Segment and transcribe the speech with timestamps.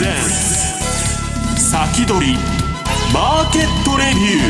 [0.00, 0.08] 先
[2.06, 2.32] 取り
[3.12, 4.44] マーケットレビュ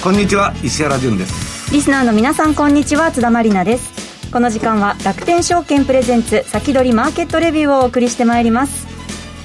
[0.00, 0.02] ー。
[0.02, 1.70] こんにちは石原潤です。
[1.70, 3.12] リスナーの皆さんこんにちは。
[3.12, 4.30] 津田まりなです。
[4.32, 8.86] この時間は楽天証券プレゼンツ先取りマーケットレビューをお送りしてまいります。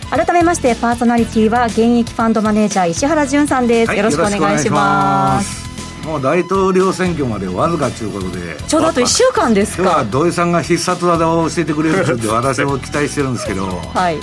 [0.10, 5.65] 改めましてパーソナリティは現役ファンドマネージャー石原潤さんです、はい、よろしくお願いします
[6.06, 8.56] もう大統領選挙までわずかということで。
[8.68, 9.84] ちょうどあと1週間ですか。
[9.84, 14.20] 今日は土井さんが必殺技を教えてくれるの で私も期待してるんですけど、はい、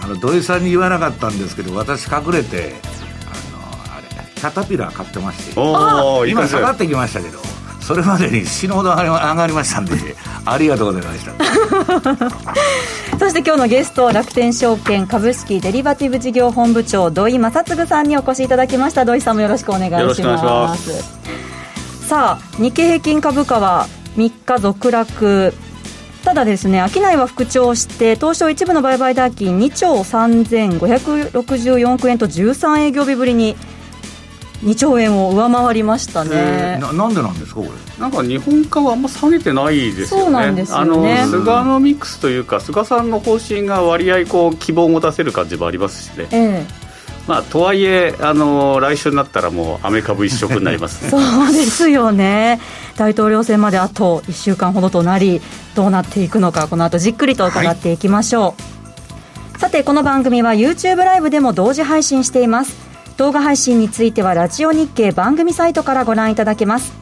[0.00, 2.76] あの土井さんに言わなかったんですけど私隠れて
[3.26, 5.60] あのあれキャタピラー買ってまして。
[6.30, 7.53] 今下がってきましたけど
[7.86, 9.92] それまでに死ぬほど上がりましたんで
[10.46, 11.34] ありがとうございました。
[13.20, 19.04] そして今日のゲスト楽天証券株式デリバティブ事業本部長土井正嗣さんにお越しいただきました。
[19.04, 21.04] 土井さんもよろしくお願いします。
[22.08, 25.52] さあ日経平均株価は3日続落。
[26.24, 33.56] ただですね商いは復調して東証一部の売買代金2兆3564億円と13営業日ぶりに
[34.64, 36.78] 2兆円を上回りましたね。
[36.80, 38.00] ななんでなんですかこれ？
[38.00, 40.24] なんか日本株あんま下げてないですよね。
[40.24, 41.22] そうなんですよね。
[41.22, 46.66] あの菅のミックスというか菅さんの方針が割合こう希望を持たせる感じもありますしね、ええ、
[47.26, 52.60] まあ、とはいえあの来週になったらもうアメ株一色になります、ね、 そうですよね。
[52.96, 55.42] 大統領選まであと1週間ほどとなり
[55.74, 58.54] どうなっていくのかこの後じっくりと伺っていきましょう、は
[59.56, 66.92] い、さてこの番組は YouTube ライブでも同時配信しています動画配信についてはラジオ日経番組サイトからご覧いただけます。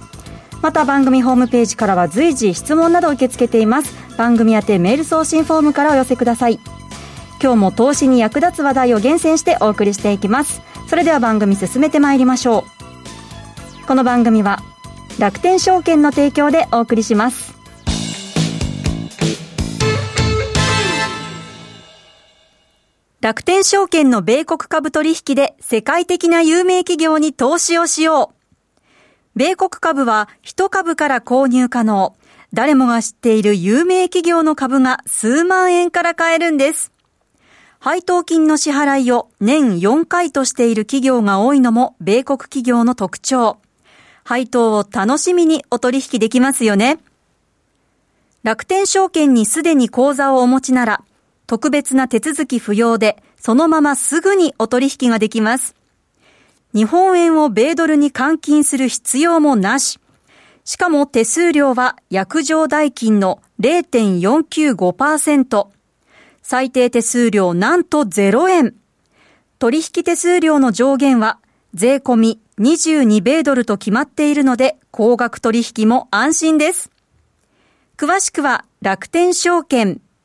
[0.61, 3.95] また番組ホームページからは随時質問など受け付けています。
[4.17, 6.61] 番組宛てメール送信フォームからお寄せください。
[7.43, 10.63] 今日も投資に役立つ話題を厳選してお送りしていきます。
[10.87, 12.65] それでは番組進めてまいりましょ
[13.85, 13.87] う。
[13.87, 14.63] この番組は
[15.19, 17.52] 楽天証券の提供でお送りします。
[23.23, 28.89] 楽天証券の米国株取引で世界的な有名企業に投資をしよう。
[29.37, 32.17] 米国株は1株から購入可能。
[32.53, 36.91] 誰もが知っている有名企業の株が数万円から買えるんです。
[37.79, 43.59] 配当金の支払いを年4回としている企業が多いのも米国企業の特徴。
[44.25, 46.99] 配当を楽しみにお取引できますよね。
[48.43, 51.05] 楽天証券にすでに口座をお持ちなら、
[51.53, 55.77] 特別な手続き不要で、そのまますぐにお取引ができます。
[56.73, 59.99] 日本円を米ドルに換金する必要もなし。
[60.65, 65.67] しかも手数料は約定代金の0.495%。
[66.41, 68.75] 最低手数料なんと0円。
[69.59, 71.39] 取引手数料の上限は
[71.75, 76.91] 税込み22米ドルと決まっているので高額取引も安心です。
[77.99, 80.01] 詳しくは楽天証券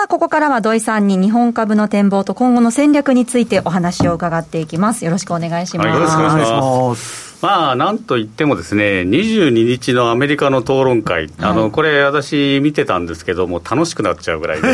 [0.00, 5.04] さあ、ここからは土井さんに日本株の展望と今後の戦略についてお話を伺っていきます。
[5.04, 5.88] よろしくお願いします。
[5.90, 7.44] はい、よろしくお願いします。
[7.44, 14.68] まあ、なんといってもですね、22日のアメリカの討論会、はい、あの、これ私見てたんですけども、楽しくなっちゃうぐらいで、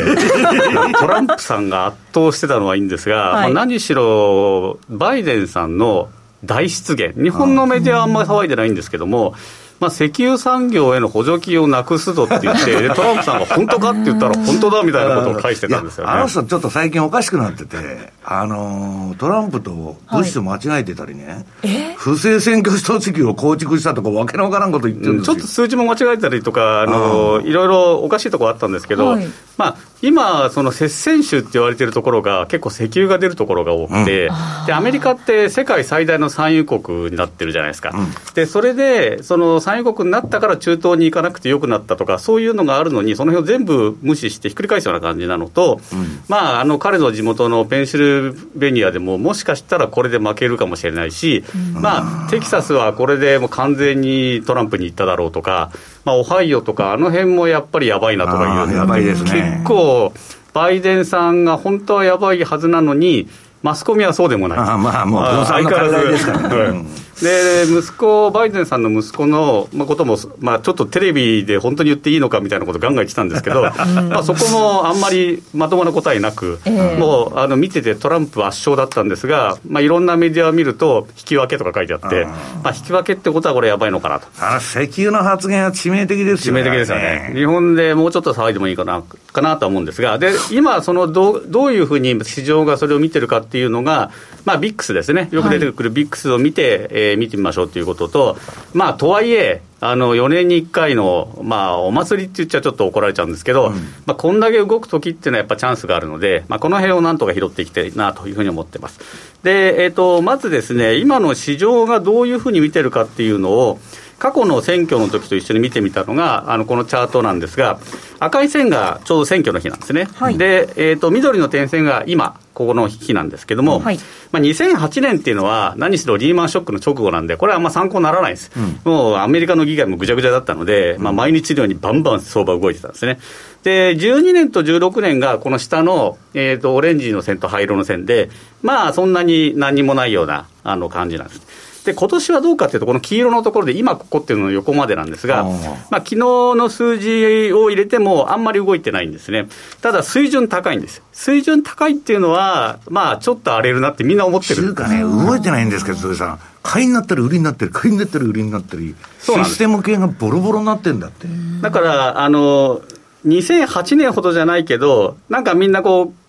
[0.97, 6.09] トランプさんが圧倒してたのはいいんですが、はい、まあ、何しろ、バイデンさんの
[6.45, 9.35] 大失言、日本のメディアはあんまり騒いでないんですけども、
[9.79, 29.29] まあ、石油産業への補助金をなくすぞって言って、 トランプさんが本当かって言ったら、本当だみたいなことを返してたんですよ、ね、あの人、ちょっと最近おかしくなってて、あのトランプとブッシュ間違えてたりね、はい、不正選挙組織を構築したとか、わけのわからんこと言ってるんですよ、ちょっと数字も間違えたりとか、あの、はい、いろいろおかしいところあったんですけど、はい、
[29.59, 34.33] まあ、今、その接戦州って言われてるところが、結構石油が出るところが多くて、う
[34.65, 51.43] ん、でアメリカって世界最大の産油国になってるじゃないですか、うん、でそれで、その産油国になったから中東に行かなくてよくなったとか、そういうのがあるのに、その辺を全部無視してひっくり返すような感じなのと、うん、まあ、あの彼の地元のペンシルベニアでも、もしかしたらこれで負けるかもしれないし、
[51.73, 55.71] まあ、テキサスはこれでもう完全にトランプに行っただろうとか、
[56.07, 60.13] まあ、オハイオとか、あの辺もやっぱりやばいなとかいう、やばいですね、結構、
[60.55, 63.29] バイデンさんが本当はやばいはずなのに、
[63.63, 64.59] マスコミはそうでもない。
[64.59, 67.07] あまあ、もう、相変わらずですからね。
[67.23, 73.63] で息子、バイデンさんの息子の、まあ、ことも、まあ、ちょっとテレビで本当に言っていいのかみたいなことをガンガン言ってたんですけど、
[74.11, 82.27] まあ、そこもあんまりまともな答えなく、えー、もうあの見ててトランプ圧勝だったんですが、まあ、いろんなメディアを見ると、引き分けとか書いてあって、
[82.63, 84.27] まあ、引き分けってことはこれ、やばいのかなと。
[84.39, 86.61] あ石油の発言は致命的ですよね。
[86.61, 87.33] 致命的ですよね。
[87.35, 94.11] 日本でもうちょっと騒いでもいいかなかなと思うんですが、で今そのど、どういうふうに市場がそれを見てるかっていうのが、
[94.45, 98.37] まあ、ビックスですね、よく出てくるビックスを見て、はい、えー、見てみましょうということと、
[98.75, 103.75] まあ、とはいえ、あの4年に1回の、まあ、お祭りって言っちゃちょっと怒られちゃうんですけど、うん、
[104.07, 109.01] まあ、こんだけ動くときっていうのはやっぱチャンスがあるので、まあ、この辺をなんとか拾っていきたいなというふうに思ってます。
[109.43, 113.79] で、えーと、まずですね、今の市場がどういうふうに見てるかっていうのを、
[114.19, 117.79] 過去の選挙の時と一緒に見てみたのが、あのこのチャートなんですが、
[118.19, 123.99] 赤い線がちょうど選挙の日なんですね、はい、で、えーと、緑の点線が今、ここの日なんですけども、はい、
[124.33, 133.19] まあ、2008年っていうのは、何しろリーマンショックの直後なんで、これはあんま参考にならないです、うん、もうアメリカの議会もぐちゃぐちゃだったので、まあ、毎日のようにバンバン相場動いてたんですね。
[133.63, 138.31] で、12年と16年がこの下の、えーと、とオレンジの線と灰色の線で、
[138.63, 141.76] まあ、そんなに何もないようなあの感じなんです。
[141.87, 145.55] で今年はどうかというと、この黄色のところで、今ここっていうのの横までなんですが、まあ
[145.99, 149.47] 昨日の数字を入れても、あんまり動いてないんですね、
[149.81, 154.73] ただ水準高いんです、水準高いっていうのは、まあちょっと荒れるなってみんな思ってる。
[154.73, 156.41] んかね、動いてないんですけど、それさん。
[156.63, 161.29] 買いになったり売りになったり、買いになったり売りになったり、システム系がボロボロになってんだって。
[161.63, 162.81] だから、あの、
[163.25, 166.26] 2008年ほどじゃないけど、なんかみんなこう、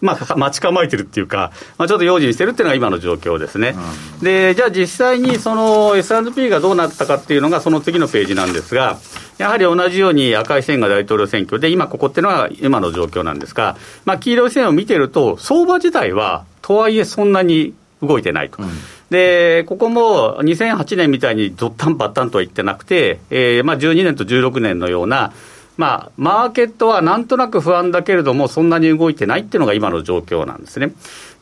[0.00, 3.74] まあ、待ち構えてるっていうか、まあ、ちょっと用心してるっていうのが今の状況ですね。
[4.18, 8.98] うん、で、じゃあ実際にその S&P がどうなったかっていうのがその次のページなんですが、
[9.38, 18.62] やはり同じように赤い線が大統領選挙で、今ここっていうのが今の状況なんですが、まあ、黄色い線を見てると、相場自体はとはいえそんなに動いてないと。
[18.62, 18.68] うん
[19.10, 25.32] で、ここも2008年みたいにどったんばったんとは言ってなくて、えー、まあ12年と16年のような、
[25.76, 30.92] まあ、マーケットはなんとなく不安だけれども、そんなに動いてないっていうのが今の状況なんですね。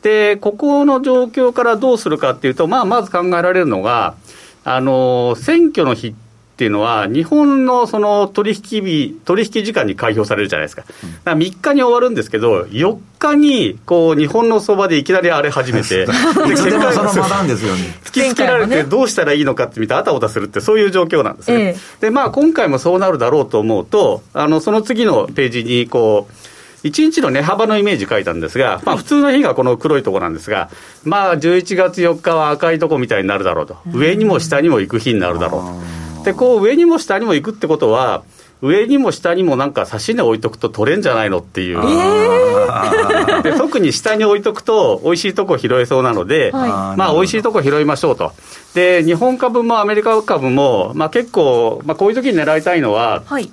[0.01, 4.15] で、ここの状況からどうするかっていうと、まあ、まず考えられるのが、
[4.63, 6.13] あの、選挙の日っ
[6.55, 10.89] っていうのは、日本のその取引日、取引時間に開票されるじゃないですか、か
[11.31, 17.99] 3日に終わるんですけど、4日にこう日本の相場でいきなり荒れ始めて、世界そのパターンですよね。
[18.05, 21.61] 突きつけられて、どうしたらいいのかって見て、あたおたするって、そういう状況なんですね。
[21.61, 30.69] ええ、で、まあ、今回もそうなるだろうと思うと、あのその次のページにこう、1日の値幅のイメージ書いたんですが、まあ、普通の日がこの黒いところなんですが、
[31.03, 36.04] まあ、11月4日は赤いとこみたいになるだろうと、上にも下にも行く日になるだろうと。
[36.25, 38.23] でこう上にも下にも行くってことは
[38.61, 48.31] 上にも下にもなんか指し値置いとくと取れんじゃないのっていう、えー、 で特に下に置いとくと美味しいとこ拾えそうなので、はい、まあ美味しいとこ拾いましょうと。
[48.73, 53.49] で日本株もアメリカ株も、まあ、結構、まあ、こういう時に狙いたいのは、はい。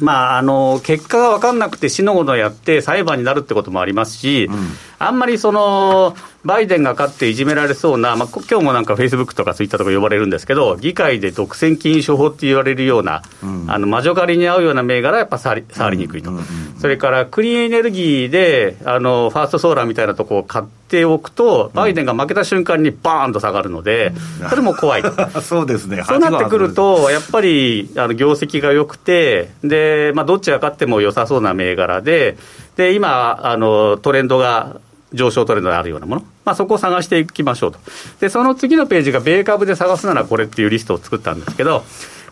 [0.00, 4.56] まあ、あの結果が分かんなくて、死のごのやって裁判になるってこともありますし、うん、
[5.06, 16.32] あんまりそのバイデンが勝っていじめられそうな、まあ今日もなんかフェイスブックとかツイッターとか呼ばれるんですけど、議会で独占禁止法って言われるような、うん、あの魔女狩りに合うような銘柄はやっぱ触り触りにくいと、
[16.80, 24.12] それからクリーンエネルギーであのファーストソーラーみたいなとこを買っておくと、バイデンが負けた瞬間にバーンと下がるので、
[24.50, 25.02] それも怖い
[25.42, 26.02] そうですね。
[26.04, 32.36] そうなってくると、やっぱりあの業績が良くて、でまあ、どっちが勝っても良さそうな銘柄で、
[32.76, 34.80] で今あの、トレンドが
[35.14, 37.78] 上昇トレンドであるようなもの、まあ、そこを探していきましょうと。
[38.20, 41.84] で、その次のページが米株で探すならこれっていうリストを作ったんですけど、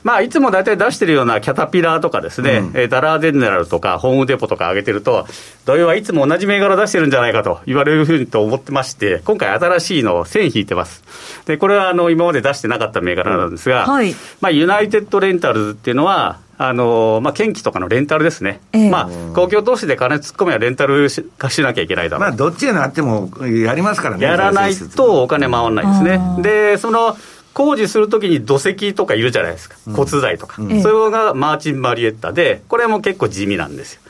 [0.02, 5.26] まあ、いつも大体出してるようなキャタピラーとかですね、うん、ダラーデネラルとか、ホームデポとか上げてると、
[5.66, 11.04] 土曜はいつも同じ銘柄出してるんじゃないかと言われるふうにと思ってまして、今回新しいのを線引いてます。
[11.46, 26.42] で、これはあの今まで出してなかった銘柄なんですが、はい、まあ、ユナイテッドレンタルズっていうのは、あのまあ、建機とかのレンタルですね、えー、まあ、公共投資で金突っ込めばレンタルしかしなきゃいけないだろう、まあ、どっちになってもやりますからね、やらないとお金回らないですね。
[26.42, 27.16] でその
[27.54, 34.02] 工事するときに土石とかいるじゃないですか、骨材とか、うん、それがマーチン・マリエッタで、これも結構地味なんですよ。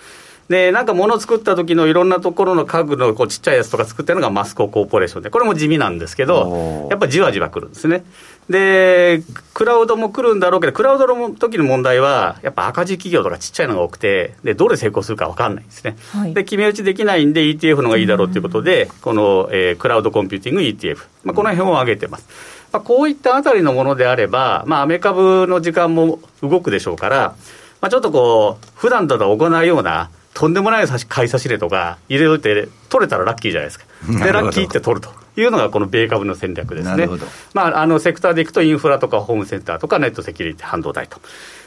[0.49, 8.03] で、なんか物を作った時のいろんなところの家具のこうちっちゃいやつとか作ってるのがマスココーポレーションで、これも地味なんですけど、やっぱじわじわくるんですね。
[8.51, 9.23] で、
[9.55, 15.97] クラウドも来るんだろうけど、クラウドの時の問題は、やっぱ赤字企業とかちっちゃいのが多くて、で、どれ成功するか分かんないんですね。
[16.13, 22.27] はい、で、決め打ちできないんで ETF の方がいいだろうということで、この、えー、クラウドコンピューティング ETF、まあ、この辺を上げてます。
[22.73, 27.37] まあ、こういったあたりのものであれば、まあ、アメ株の時間も動くでしょうから、
[27.81, 33.85] まあ、ちょっとこう、普段だと行うような、とんでもない買い差し入れとか入れといて、取れたらラッキーじゃないですか。
[34.25, 37.09] で、ラッキーって取るというのがこの米株の戦略ですね。
[37.55, 41.21] まあ、あの、セクターでいくとインフラとかホームセンターとかネットセキュリティ、半導体と。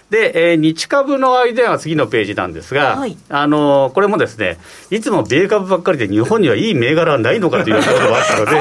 [0.10, 4.60] で、えー、日株のアイデアは次のページなんですが、はい、あのこれもですね、
[4.92, 8.52] いつも米株ばっかりで日本にはいい銘柄はないのかという ところがあったので。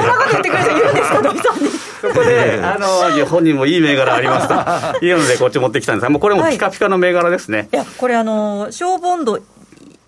[2.03, 7.57] そこで、 あの、日本にもいい銘柄ありますと いうので、こっち持ってきたんですが、もうこれもピカピカの銘柄ですね。
[7.59, 9.39] はい、いや、これ、あの、小ボンド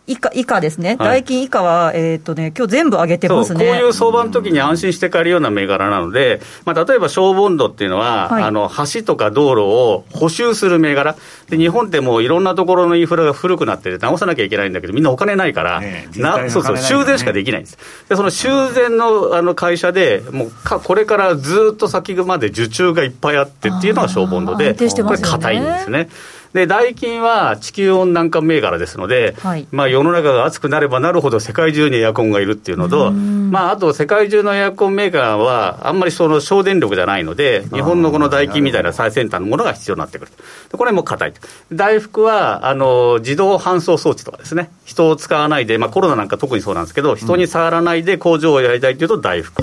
[0.08, 3.66] 以下以下ですね、代金以下は、えっ、ー、とね、今日全部上げてますね。
[3.66, 11.16] こういう相場の時に安心して買えるような銘柄なので、まあ、例えば小ボンドっていうのは、はい、あの橋とか道路を補修する銘柄。
[11.50, 17.78] で、日本ってもういろんなところのインフラが古くなってて、直さなきゃいけないんだけど、みんなお金ないから、ね、なそうそう、修繕しかできないんです。
[18.08, 26.10] で、その修繕のあの会社で、もうかこれからずっと先まで受注がいっぱいあってっていうのが小ボンドで、これ、硬いんですね。
[26.56, 40.32] で、ダイキンは地球温暖化銘柄ですので、はい、まあ世の中が暑くなればなるほど世界中にエアコンがいるっていうのと、まああと世界中のエアコンメーカーはあんまりその省電力じゃないので、日本のこのダイキンみたいな最先端のものが必要になってくる。
[40.72, 41.34] これも硬い。
[41.74, 49.62] 大福は、あの、自動搬送装置とかですね、人を使わないで、まあコロナなんか特にそうなんですけど、人に触らないで工場をやりたいというと大福。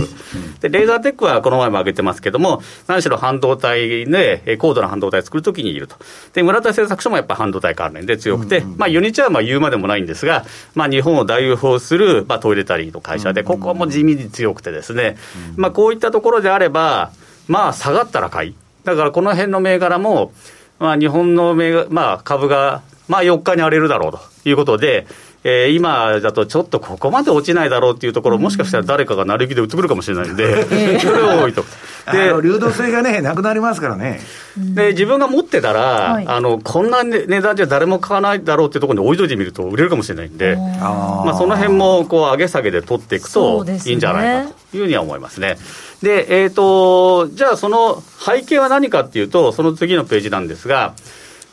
[0.61, 5.97] で、レーザーテックはこの前も挙げてますけども、何しろ半導体で、高度な半導体を作るときにいると。
[6.35, 15.17] で、村田製作所もやっぱ半導体関連で強くて、まあ、ユニチはまあ言うまでもないんですが、まあ、日本を代表する、まあ、トイレタリーの会社で、ここも地味に強くてですね、
[15.57, 17.13] まあ、こういったところであれば、
[17.49, 18.55] まあ、下がったら買い。
[18.85, 20.33] だからこの辺の銘柄も、
[20.79, 25.07] まあ、日本の銘まあ、株が、まあ、4日に荒れるだろうということで、
[25.45, 30.63] えー、今だとちょっとここまで落ちないだろうっていうところ、もしかしたら誰かが成り行きで売ってくるかもしれないんで、
[31.01, 31.67] それを置いとく。
[32.13, 34.21] で流動性がね、なくなりますからね。
[34.57, 45.59] で、自分が持ってたら、はい、あの、こんな値段じゃ誰も買わないだろうっていうところに置いといてみると売れるかもしれないんで、あまあ、その辺もこう上げ下げで取っていくといいんじゃないかというふうには思いますね。
[46.03, 50.95] で、えっ、ー、と、じゃあその背景は何かっていうと、その次のページなんですが、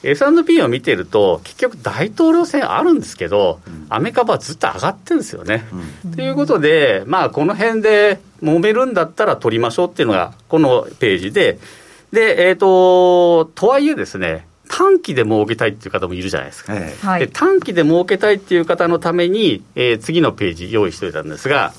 [0.04, 5.66] S&P を見てると、結局、大統領選あるんですけど、うん、アメリカはずっと上がってるんですよね。
[6.04, 11.60] と、うん、いうことで、まあ、この辺で揉めるんだったら取りましょうっていうのが、このページで、
[12.14, 16.74] で、えっ、ー、と、とはいえですね、短期で儲けたいっていう方もいるじゃないですか。
[17.02, 21.74] はい、で短期で儲けたいっていう方のために、えー、次のページ用意しておいたんですが、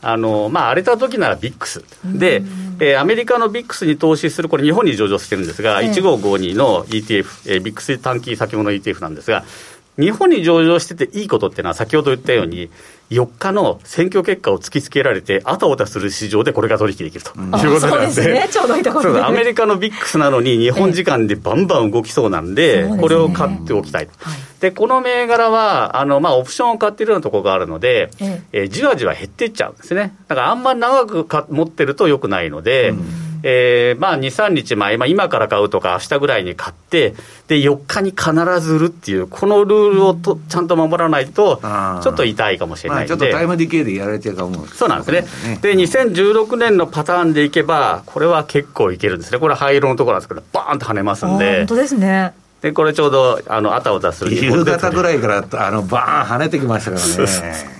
[0.00, 1.84] あのまあ、荒れた時ならビックス。
[2.04, 2.42] で、
[2.80, 9.44] えー、アメリカのビックスに投資する、これ、日本に上場してるんですが、1552の ETF、えー、ビックス短期先物 ETF なんですが、
[9.98, 12.70] 日本に上場してていいことっていうのは、先ほど言ったように、
[13.10, 24.12] 4日の選挙結果を突きつけられて、あたおたする市場でこれが取引できると、いうことなんで、ね、ちょうどいいところで、アメリカのビックスなのに、日本時間でバンバン動きそうなんで、えこれを買っておきたいと。
[24.18, 24.38] はい。
[24.60, 28.62] で、この銘柄は、あの、まあ、オプションを買っているようなところがあるので、ええ。
[28.64, 30.14] ー、じわじわ減っていっちゃうんですね。
[30.26, 37.14] だからあんまり長くか持ってるとよくないので、うんえー、まあ2、3日前、まあ、今から買うとか、明日ぐらいに買って、
[37.46, 41.60] で、4日に必ず売るっていう、このルールをとちゃんと守らないと、
[42.02, 45.56] ちょっと痛いかもしれないんで、まあ、ちょっとタイムディケイでやられてるかもそうなんですね。
[45.60, 49.38] で、2016年のパターンでいけば、これは結構いけるんですね。
[49.38, 51.58] これ灰色のところなんですけど、バーンと跳ねますんで。
[51.58, 52.32] 本当ですね。
[52.62, 57.77] で、これちょうど、あの、あたおたする夕方ぐらいから、あの、バーン跳ねてきましたからね。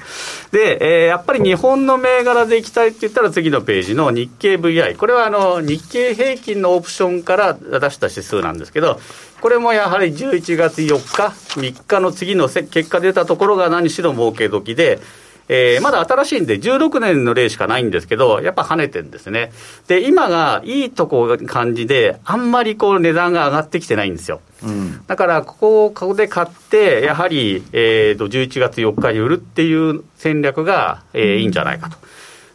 [0.52, 4.96] で、えー、やっぱり日本の銘柄でいきたいって言ったら次のページの日経 VI。
[4.96, 8.98] これはあの日経平均のオプションから出した指数なんですけど、
[9.40, 11.28] これもやはり11月4日、
[11.60, 15.00] 3日の次の結果出たところが何しろ儲け時で、
[15.48, 19.50] えー、まだ新しいんで、16年の例しかないんですけど、やっぱ跳ねてるんですね。
[19.86, 24.40] で、今がいいとこ感じで、あんまりこう値段が上がってきてないんですよ。
[24.62, 31.96] うん、だから、ここをここで買って、やはり、えー、と11月4日に売るっていう戦略が、えー、いいんじゃないかと。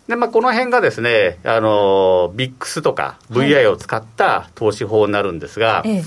[0.08, 6.04] で、まあ、この辺がですね、あの、ビックスとか VI を使った投資法になるんですが、はい、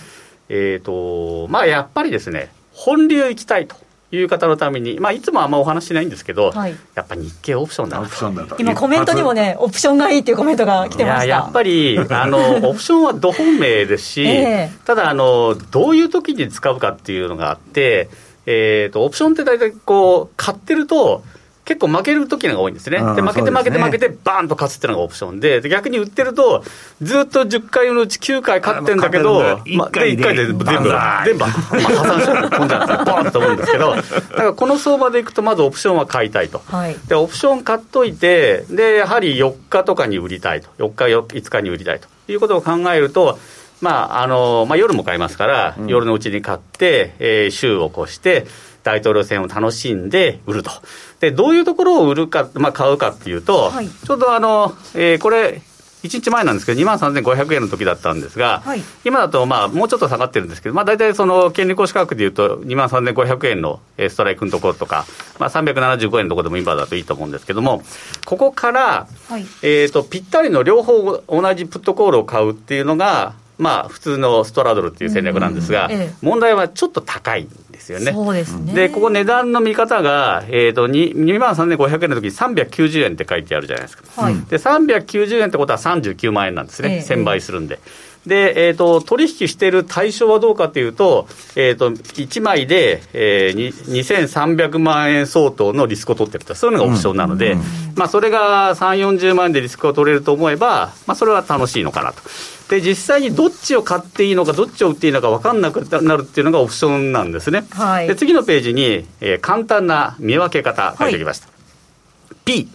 [0.51, 3.86] えっ、ー、と、まあ、やっぱりですね、本流行きたいと。
[4.13, 8.01] いう方のために、まあ、いつもあんまお話しないんですけど、はい、やっぱり日経オプションだ
[8.47, 8.57] と。
[8.59, 11.27] 今、コメントにもね、オプションがいいっていうコメントが来てました。
[11.27, 18.09] やっぱりあの、オプションはど本命ですし、 えー、ただあの、どういう時に使うかっていうのがあって、
[18.47, 18.87] え。
[18.91, 21.25] ーと、オプションって大体こう買ってると
[21.67, 22.99] 結構負ける時のが多いんですね。
[22.99, 26.63] で、負けて負けて負けて、バーンと勝つっていうのがオプションで、で逆に売ってると、
[27.03, 30.89] ずっと10回のうち9回勝ってるんだけど、1回で全部、全部、
[31.25, 36.63] 全部、破産し飛んじゃって、ボーンと思うんですけど、 だからこの相場でいくと、まずオプションは買いたいと。
[36.71, 40.69] はい、で、オプション買っといて、で、やはり4日とかに売りたいと。
[40.79, 43.41] 4日、5日に売りたいということを考えると、
[43.81, 48.47] まああのまあ、夜も買いますから、うん、夜のうちに買って、えー、週を越して、
[48.87, 50.71] 大統領選を楽しんで売ると。
[51.19, 55.61] で、どういうところを売るか、まあ、買うかっていうと、はい、ちょうどあの、えー、これ、
[56.05, 65.05] 1日前なんですけど、2万3500円の時だったんですが、はい、今だとまあもうちょっと下がってるんですけど、まあ、大体その権利行使価格でいうと、2万3500円のストライクのところとか、
[65.41, 67.83] まあ、375円のところでも今だといいと思うんですけども、
[68.25, 78.13] ここから、はい、えーと、ぴったりの両方同じプットコールを買うっていうのが、まあ、普通のストラドルっていう戦略なんですが、問題はちょっと高いんですよね。
[78.13, 84.23] そうですねで、ここ値段の見方が、えーと、2, 万3500円の時に390円って書いてあるじゃないですか。
[84.23, 87.79] はい、で、390円ってことは39万円なんですね、え1000倍するんで。
[88.27, 97.65] で、えーと、取引している対象はどうかというと、えーと、1枚で、えー、2300万円相当のリスクを取ってると、そういうのがオプションなので、うんうん、
[97.95, 102.23] まあ、それが3、40万円でリスクを取れると思えば、まあ、それは楽しいのかなと。
[102.69, 107.65] で実際にどっちを買っていいのか、どっちを売っていいのか分かんなくなるっていうのがオプションなんですね。
[107.71, 111.47] はい、で次のページに、えー、簡単な見分け方書いておきました。
[111.47, 112.69] はい、P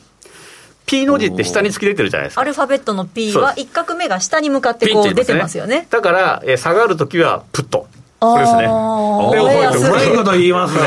[0.85, 2.41] P の字って下に突き出てるじゃないですか。
[2.41, 5.81] アルファベットの P は一画目が下に向かってこう出てますよね。
[5.81, 7.87] ねだから、えー、下がるときはプット。
[8.19, 8.65] これですね。
[8.65, 10.81] うまいこと言いますね。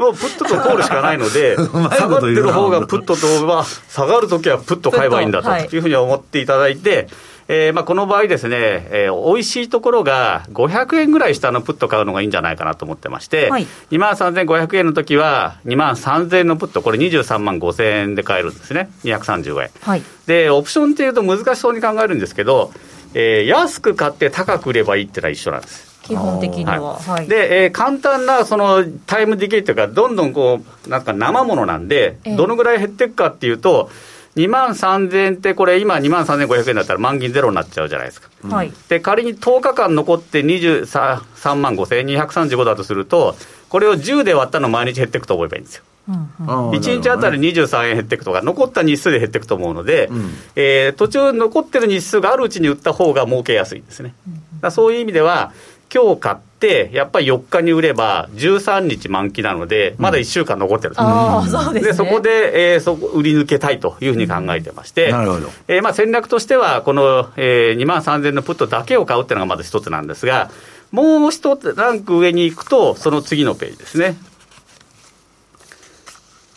[0.00, 1.54] もうプットとコールしかないので、
[1.96, 7.08] 下がってる方がプットとは、下がるときはプット買えばいいんだというふうに思っていただいて、
[7.48, 8.56] えーまあ、この場合ですね、
[8.90, 19.70] えー、美味しいところが500円ぐらい下のプット買うのがいいんじゃないかなと思ってまして、はい、2万3500円の時は、2万3000円のプット、これ23万5000円で買えるんですね、235円。
[19.82, 22.72] はい、で、オプションっていうと難しそうに考えるんですけど、
[23.14, 25.94] えー、安く買って高く売ればいいっていうのは一緒なんです。
[26.04, 26.98] 基本的には。
[26.98, 33.90] はい、で、えー、簡単なそのタイムディケイというか、どんどんこう、なんか生ものなんで、どのぐらい減っていくかっていうと、
[34.36, 38.30] 2万3000円って、これ、今、2万3500円だったら満銀ゼロになっちゃうじゃないですか。
[38.48, 43.36] はい、で仮に10日間残って23万5000円、235だとすると、
[43.68, 45.84] これを10で割ったの毎日減っていくと思えばいいんですよ。
[46.06, 54.14] うんうん、1日あたり23円減っていくとか、残った日数で減っていくと思うので、うん、えー、途中残ってる日数があるうちに売った方が儲けやすいんですね。
[54.60, 55.52] だそういう意味では、
[55.94, 65.48] 今日買って、やっぱり4日に売れば、13日満期なので、まだ1週間残ってるんです、うん、で、ね、そこで、えー、そこ売り抜けたいというふうに考えてまして、なるほど。
[65.68, 70.50] えーまあ、戦略としては、この、えー、2万3000のプットだけを買うっていうのがまず一つなんですが、
[70.90, 74.16] もう一ランク上に行くと、その次のページですね。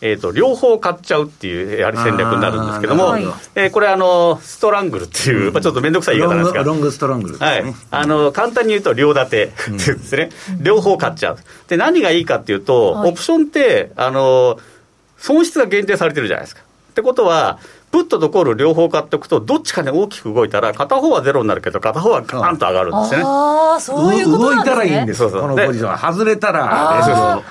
[0.01, 3.17] えーと、両方買っちゃうっていうやはり戦略になるんですけども、
[3.55, 11.37] えー、これあの、ストラングルっていう、まあ、ちょっと面倒くさい言い方なんですが、ロングストラングル、ね、はい、あの簡単に言うと、両立てっていうんですね、うん、両方買っちゃう。
[11.67, 14.59] で、何がいいかっていうと、オプションって、あの
[15.17, 16.61] 損失が限定されてるじゃないですか。
[16.61, 17.59] ってことは、
[17.91, 23.23] プットとコール両方買っておくと、どっちかで大きく動いたら、片方はゼロになるけど、片方はガーンと上がるんですね。
[23.23, 24.73] ああ、そういうことなんですね。
[24.73, 25.41] 動いたらいいんです、そうそう。
[25.41, 26.13] このポジション。
[26.13, 27.43] 外れたら、そうそう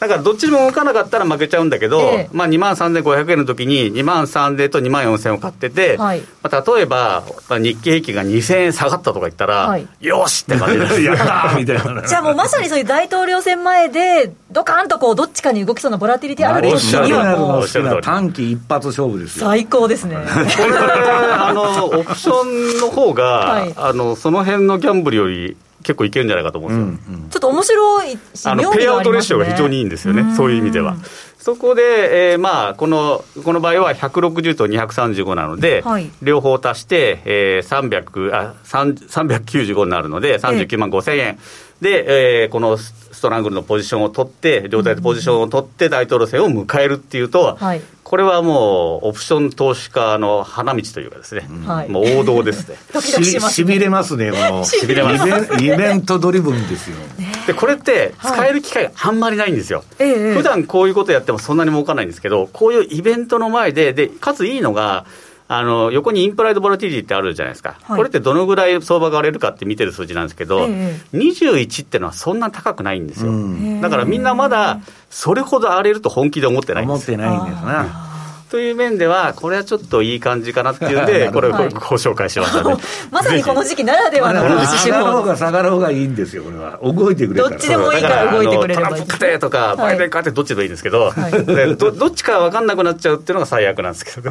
[0.00, 11.02] だからどっちも動かなかったら負けちゃうんだけど、ええ、まあ、2万3500円の時に2万3000と2万4000を買ってて、はい、まあ、例えば、まあ、日経平均が2000円下がったとか言ったら、はい、よしって感じです。
[11.04, 12.02] やったみたいな。
[12.02, 19.46] じゃあもうまさにそういう大統領選前で、ドカンとこうどっちかに動きそうなボラティリティあるおっしゃるの短期一発勝負ですよ。
[19.46, 20.16] 最高ですね。
[20.16, 20.22] こ
[20.66, 23.24] れ、あの、オプションの方が、
[23.60, 30.96] はい、あの、その辺のギャンブルより、結構いけるんじゃないかと思うんですよ、うんうん、ちょっと面白いあのペイアウトレシオが非常にいいんですよね、そういう意味では。
[31.40, 41.38] そこで、えー、まあこのこの場合は160と235なので、はい、両方足して、えー、300あ395になるので、39万5000円、えー、
[41.80, 52.76] で、えー、このストラングルのポジションを取って、両体でポジションを取って、大統領選を迎えるっていうと、はい、これはもう、オプション投資家の花道というかですね、はい、もう王道ですね。
[53.00, 54.64] しびれますね、この。
[54.64, 55.62] しびれます。
[55.62, 56.96] イベントドリブンですよ。
[57.46, 59.84] で、これって使える機会があんまりないんですよ。
[59.98, 65.06] はい、普段こういうことやってもそんなに儲かんないんですけど、こういうイベントの前で、で、かついいのが、
[65.52, 73.32] あの横にインプライドボラティリティってあるじゃないですか、はい、これってどのぐらい相場が荒れるかって見てる数字なんですけど、ええ、21っていうのはそんな高くないんですよ、
[73.80, 74.78] だからみんなまだ
[75.10, 76.94] それほど荒れると本気で思ってないんです。
[76.94, 77.72] 思ってないんですね。
[78.48, 82.76] という面では、これはちょっといい感じかなっていうんで、これをご紹介しましたね。
[83.10, 86.78] まさにこの時期ならではの上がる方が下がる方がいいんですよ、これは。
[86.82, 88.94] 動いてくれどっちでもいいから動いてくれればいい。
[88.94, 91.12] トランプ勝てとか、バイデン勝てどっちでもいいんですけど、
[91.76, 94.30] どどっちか分かんなくなっちゃうっていうのが最悪なんですけど。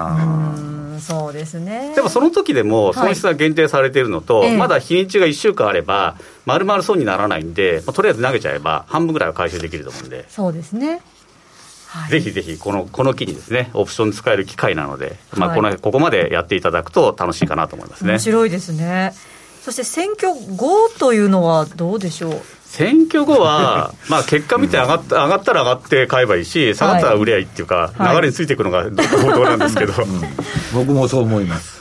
[1.00, 1.94] そうですね。
[1.96, 10.26] でもその時でも損失が限定されているのと、はい、まだ日にちが1週間あれば、まるまる損にならないんで、まあ、とりあえず投げちゃえば、半分ぐらいは回収できると思うんで。
[10.30, 11.02] そうですね。
[11.88, 18.12] はい、ぜひぜひこの、この機にですね、オプション使える機会なので、まあこの、ここまでやっていただくと楽しいかなと思いますね。
[18.12, 19.14] 面白いですね。
[19.64, 22.42] そして選挙後というのはどうでしょう？
[22.70, 30.22] 選挙後は、 まあ、結果見て上がった、上がったら上がって買えばいいし、下がったら売りゃいいっていうか、はい、流れについていくのが報道 なんですけど、うん、
[30.74, 31.80] 僕もそう思います。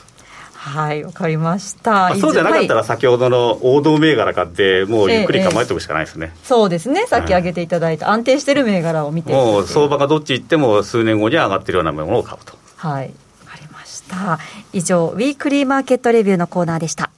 [0.68, 7.06] はいわかりました、まあ、そうじゃなかったら先ほどの王道銘柄買ってもうゆっくり構えておくしかないですね、ええ、そうですね。
[7.06, 9.32] さっき挙げていただいた安定してる銘柄を見て。
[9.32, 12.54] もう相場がどっち行っても数年後には上がってるようなものを買うと。
[12.76, 13.12] はい
[13.46, 14.38] わかりました。
[14.72, 17.10] 以上ウィークリーマーケットレビューのコーナーでした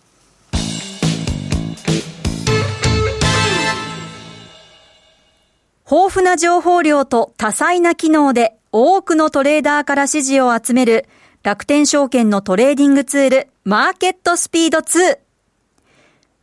[5.93, 11.09] 豊富な情報量と多彩な機能で多くのトレーダーから支持を集める
[11.43, 15.19] 楽天証券のトレーディングツール、マーケットスピード2。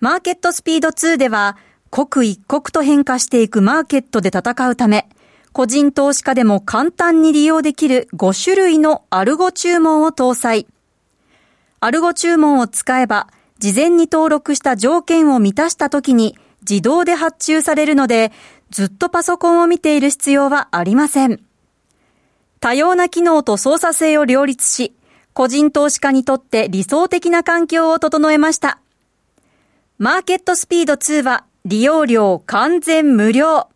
[0.01, 1.55] マーケットスピード2では、
[1.91, 5.07] 刻一刻と変化していくマーケットで戦うため、
[5.53, 10.67] 個人投資家でも簡単に利用できる5種類のアルゴ注文を搭載。
[11.79, 13.29] アルゴ注文を使えば、
[13.59, 16.37] 事前に登録した条件を満たした時に
[16.69, 18.33] 自動で発注されるので、
[18.69, 21.39] ずっとパソコンを見ている必要はありません。
[22.59, 24.95] 多様な機能と操作性を両立し、
[25.33, 28.79] 個人投資家にとって理想的な環境を整えました。
[29.99, 33.67] マーケットスピード2は利用料完全無料。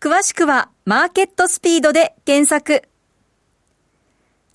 [0.00, 2.82] 詳しくはマーケットスピードで検索。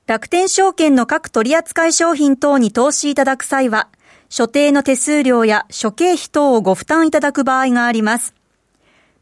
[0.07, 3.89] 楽天証券の各取扱商品等に投資いただく際は、
[4.29, 8.33] 所定の手数料や諸経費等をご負担いただく場合があります。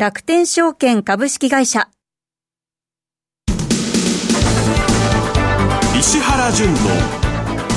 [0.00, 1.90] 楽天証券株式会社、
[5.94, 6.78] 石原淳の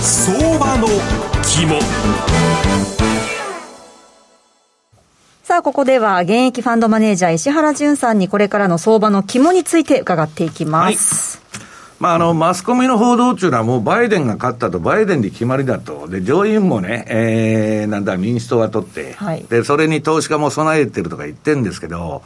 [0.02, 0.88] 相場の
[1.44, 1.82] 肝。
[5.44, 11.36] さあ、ここでは現役ファンドマネージャー石原淳さんにこれからの相場の肝について伺っていきます。
[11.36, 11.43] はい
[12.04, 16.10] まあ、あの、マスコミの報道っていうのはもうバイデンが勝ったと、バイデンで決まりだと。
[16.10, 22.22] で、上院もね、えー、なんだ、民主党が取って、はい、で、それに投資家も備えてるとか言ってるんですけど、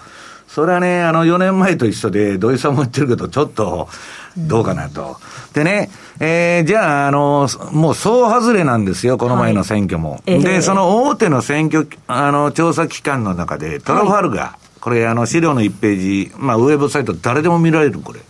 [0.47, 3.87] それはね、あの、4年前と一緒で、土井さんも言ってるけど、ちょっと、
[4.35, 5.17] どうかなと。
[5.53, 10.23] でね、えー、じゃあ、あの、もう総外れなんですよ、この前の選挙も。
[10.25, 18.21] はい、で、その大手の選挙、あの、調査機関の中で、トラファルガー、はい、これ、あの、資料の1ページ、まあ、ウェブサイト誰でも見られる、これ。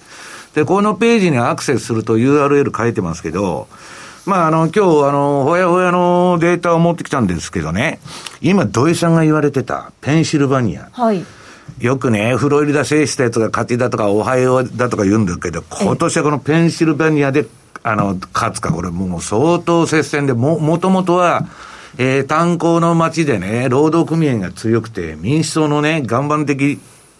[0.58, 3.67] で、このページにアクセスすると URL 書いてますけど、
[4.26, 8.00] まあ、あの、今日、あの、ほやほやのデータを持ってきたんですけどね、
[8.41, 10.89] 今、土井さんが言われてた、ペンシルバニア。
[10.93, 11.24] はい。
[11.80, 17.46] よくね、フロリダ製したやつが勝ちだとか、オハイオだとか言うんだけど、今年はこのペンシルバニアで、
[17.84, 21.46] あの、勝つか、これもう相当接戦で、も、もともとは、
[22.00, 26.80] えー、炭鉱の町でね、労働組合が強くて、民主党のね、岩盤的、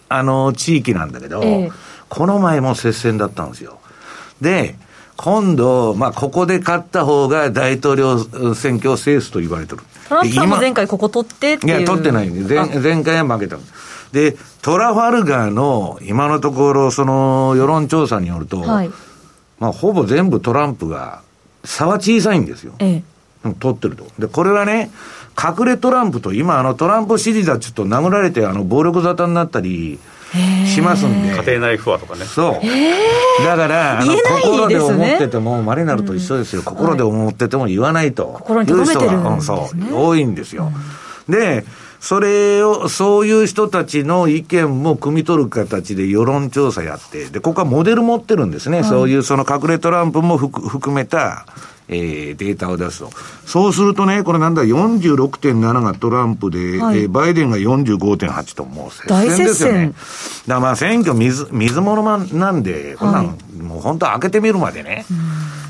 [0.10, 1.70] あの、地域なんだけど、え
[2.10, 3.80] この前も接戦だったんですよ。
[4.42, 4.76] で、
[5.18, 8.20] 今度、まあ、ここで勝った方が大統領
[8.54, 9.82] 選挙を制すと言われてる。
[10.08, 13.58] トランプさんも前回ここ取ってっていや、取ってないんで、前前回は負けた。
[14.12, 18.92] で、トラファルガーの今のところ、その世論調査によると、はい、
[19.60, 21.22] まあ、ほぼ全部トランプが
[21.64, 22.74] 差は小さいんですよ。
[22.80, 23.04] え
[23.44, 24.06] え、取ってると。
[24.20, 24.92] で、これはね、
[25.38, 30.00] 隠れトランプと、今、あの、トランプ支持者ちょっと殴られて、あの、暴力沙汰になったり、
[30.66, 31.30] しますんで。
[31.30, 32.26] 家庭内不和とかね。
[32.26, 33.46] そう。
[33.46, 36.64] だから、あの、心で思ってても、マリナルと一緒ですよ。
[36.64, 38.38] 心で思ってても言わないと。
[38.42, 40.72] 心に留めてるんです、ね、そう、多いんですよ。
[41.30, 41.66] で、
[42.00, 48.82] それを、そういう人たちの意見も汲み取る形で世論調査やって、で、ここはモデル持ってるんですね。
[48.82, 51.46] はい、そういうその隠れトランプも含めた、
[51.90, 53.10] えー、データを出すと。
[53.46, 59.88] そうするとね、これなんだ、46.7がトランプで、はい、えー、バイデンが45.8と、もう接戦ですよね。
[59.88, 59.98] だか
[60.48, 65.06] らまあ選挙水、水物なんで、こんなん、はい、もう本当開けてみるまでね、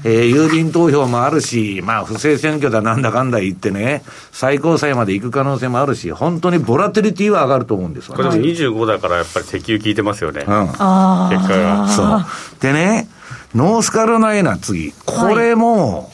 [0.04, 10.46] えー、郵便投票もあるし、まあ不正選挙だなんだかんだ言ってね、最高裁まで行く可能性もあるし、本当にボラテリティは上がると思うんですよ、ね、これでも25だからやっぱり石油効いてますよね。
[10.48, 10.68] うん。
[10.68, 11.88] 結果が。
[11.88, 12.26] そう。
[12.62, 13.08] でね、
[13.56, 14.94] ノースカロライナ次。
[15.06, 16.10] これも、はい、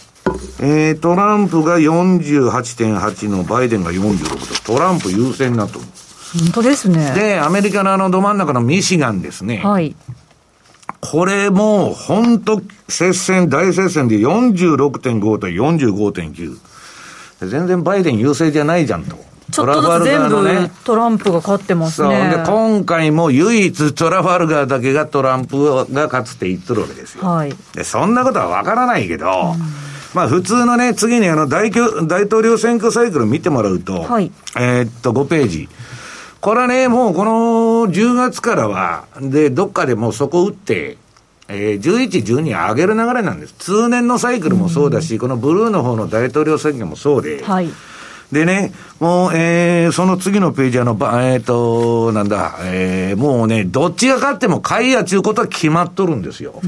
[0.59, 5.81] えー、トランプが48.8のバイデンが46と、トランプ優勢になってる。
[5.81, 7.13] 本当ですね。
[7.13, 9.57] で、アメリカのあのど真ん中のミシガンですね。
[9.57, 9.95] はい。
[11.01, 16.57] これも、本当接戦、大接戦で46.5と45.9。
[17.47, 19.32] 全然バイデン優勢じゃないじゃんと。
[19.51, 22.29] ちょっとずつ全部トランプが勝ってますね。
[22.29, 27.25] で、今回も唯一トラファルガーだけがトランプが勝つって言ってるわけですよ。
[27.25, 27.53] はい。
[27.73, 29.59] で、そんなことはわからないけど、うん、
[30.13, 35.69] まあ普通のね、次にあの大大統領選挙サイクル見てもらうと、はい、えー、っと、5ページ。
[36.39, 37.31] これはね、もうこの
[37.91, 40.97] 10月からは、で、どっかでもうそこ打って、
[41.47, 43.53] えー、11、12上げる流れなんです。
[43.53, 47.69] 通年のサイクルもそうだし、うん、このブルーの方の大統領選挙もそうで、はい。
[48.33, 56.59] でね、もう、えー、その次のページ、あの、えっ、ー、と、なんだ、えー、もうね、どっちが勝っても買いやちゅうことは決まっとるんですよ。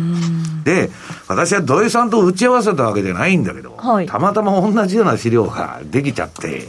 [0.64, 0.90] で、
[1.28, 6.68] 私は土井さんと打ち合わせたわけじゃないんだけど、はい、たまたま同じような資料ができちゃって、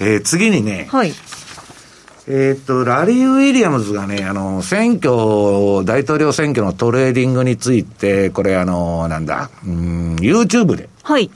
[0.00, 1.12] えー、次にね、はい、
[2.26, 11.30] えっと、ラリー・ウィリアムズがね、あの、選挙、大統領選挙のトレーディングについて、これあの、なんだ、うん、YouTube で、はい。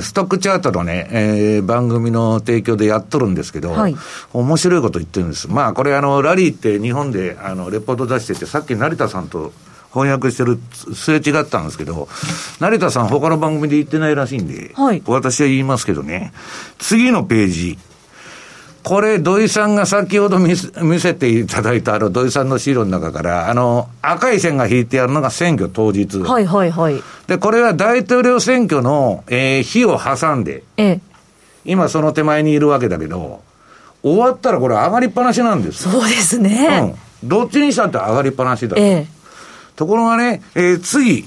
[0.00, 3.96] ストックチャートのね、えー、番組の提供でやっとるんですけど、はい、
[4.32, 5.48] 面白いこと言ってるんです。
[5.50, 9.52] まあ、これあの、ラリーって日本で、あの、レポート出してて、さっき成田さんと
[9.92, 10.60] 翻訳してる、
[10.94, 12.08] すれ違ったんですけど、
[12.60, 16.32] 成田さん他の番組で言ってないらしいんで、はい、私は言いますけどね、
[16.78, 17.78] 次のページ、
[18.82, 26.18] これ、土井さんが先ほど見見せていただいたあの土井さんの資料の中から、あの、赤い線が引いてあるのが選挙当日。
[26.18, 27.02] はいはいはい。
[27.26, 31.00] で、これは大統領選挙の、えー、日を挟んで、ええ、
[31.64, 33.42] 今その手前にいるわけだけど、
[34.02, 36.96] 終わったらこれ上がりっぱなしなんですそうですね。
[37.22, 37.28] うん。
[37.28, 38.76] どっちにしたって上がりっぱなしだ。
[38.78, 39.06] ええ、
[39.76, 41.24] ところがね、えー、次、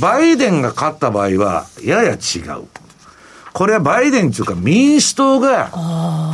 [0.00, 2.64] バイデンが勝った場合は、やや違う。
[3.52, 5.70] これはバイデンっていうか民主党が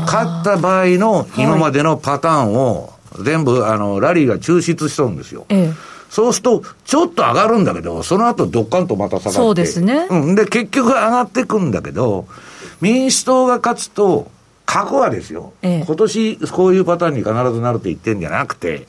[0.06, 5.46] 勝った場合の今までのパターンを全部あのラリーが抽出しとるんですよ。
[5.48, 5.72] ええ、
[6.10, 9.36] そうすると、ちょっと上がるんだけど、その後どっかんとまた下がって。
[9.36, 10.06] そうですね。
[10.10, 10.34] うん。
[10.34, 12.26] で、結局上がっていくんだけど、
[12.80, 14.30] 民主党が勝つと、
[14.66, 18.86] 過去はですよ、ええ、今年こういうパターンに必ずなるって言ってんじゃなくて、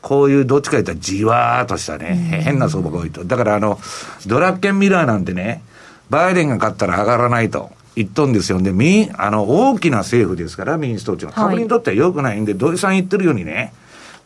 [0.00, 3.24] こういうどっちか言ったらじわーっとしたね、変な相場が多いと。
[3.24, 3.78] だからあの、
[4.26, 5.62] ドラッケンミラーなんてね、
[6.12, 7.70] バイデンが勝ったら上がらないと。
[7.96, 8.60] 言っとんですよ。
[8.60, 13.72] で、み、あの、大きな政府ですから、民主党っていうのは、株にとっては良くないんで、土井さん言ってるようにね、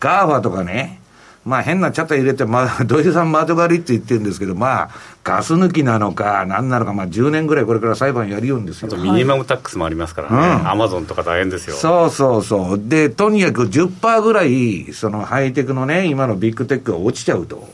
[0.00, 1.00] GAFA とかね、
[1.44, 4.90] まあ変なチャッター入れて、まあ、 土井さん魔女狩りって言ってるんですけど、まあ、
[5.22, 8.96] ガス抜きなのか、なんなのか、まあ10年ぐらいこれから裁判やるようんですよ。
[8.98, 10.62] ミニマムタックスもありますからね。
[10.64, 11.76] アマゾンとか大変ですよ。
[11.76, 12.80] そうそうそう。
[12.82, 17.68] で、とにかく10%ぐらい、そのハイテクのね、今のビッグテックが落ちちゃうと。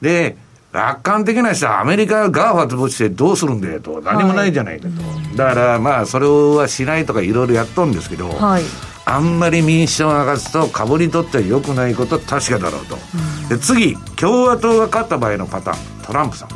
[0.00, 0.36] で、
[0.76, 8.62] 楽観的な人はアメリカが GAFA 潰してどうするんだよと、何もないじゃないかと、はい、だからまあ、それはしないとかいろいろやっとんですけど、はい、
[9.06, 12.98] あんまり民主党が勝つと、株にとっては良くないことは確かだろうと、
[13.42, 16.48] うん、で次、共和党が勝った場合のパターン、トランプさん、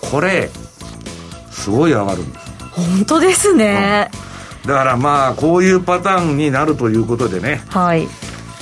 [0.00, 0.48] これ、
[1.50, 2.52] すごい上がるんです。
[2.70, 4.10] 本当ですね、
[4.62, 7.64] うん、だからまあ、こういうパターンになるということでね。
[7.68, 8.06] はい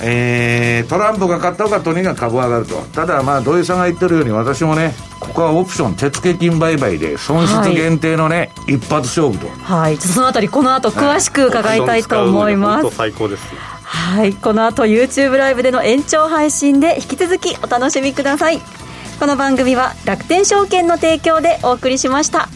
[0.03, 2.75] えー、トランプが勝った方がとにかく株上がると。
[2.93, 9.47] ただ、まあ、土井さんが言ってるように、私もね、ここはオプション、手付金売買で、損失限定のね、はい、一発勝負と。
[9.63, 9.97] はい。
[9.97, 12.85] そのあたり、この後、詳しく伺いたいと思います。
[12.85, 13.43] はい、最高です。
[13.83, 14.33] はい。
[14.33, 18.61] この後、YouTube ライブでの延長配信で、引き続きお楽しみください。
[19.19, 22.49] この番組は、楽天証券の提供でお送りしました。